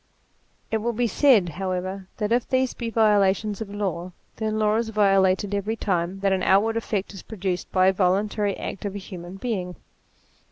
It 0.71 0.77
will 0.79 0.93
be 0.93 1.05
said, 1.05 1.49
however, 1.49 2.07
that 2.17 2.31
if 2.31 2.49
these 2.49 2.73
be 2.73 2.89
violations 2.89 3.61
of 3.61 3.69
law, 3.71 4.13
then 4.37 4.57
law 4.57 4.77
is 4.77 4.89
violated 4.89 5.53
every 5.53 5.75
time 5.75 6.21
that 6.21 6.33
any 6.33 6.43
out 6.43 6.63
ward 6.63 6.75
effect 6.75 7.13
is 7.13 7.21
produced 7.21 7.71
by 7.71 7.85
a 7.85 7.93
voluntary 7.93 8.57
act 8.57 8.83
of 8.83 8.95
a 8.95 8.97
human 8.97 9.35
being. 9.35 9.75